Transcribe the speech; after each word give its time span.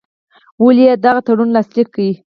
ولي 0.63 0.83
یې 0.89 0.93
دغه 1.03 1.19
تړون 1.25 1.49
لاسلیک 1.55 1.87
کړ. 1.95 2.07